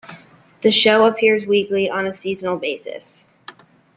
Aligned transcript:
The 0.61 0.71
show 0.71 1.05
appears 1.05 1.45
weekly 1.45 1.87
on 1.87 2.07
a 2.07 2.13
seasonal 2.13 2.57
basis. 2.57 3.27